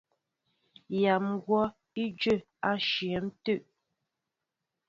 Nyam 0.99 1.25
kɔ̂w 1.45 1.65
í 2.03 2.05
dyə́ə́ 2.19 2.47
á 2.69 2.71
ǹshwɛn 2.81 3.25
tə̂. 3.43 3.57